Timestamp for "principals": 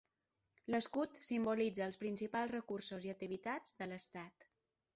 2.05-2.55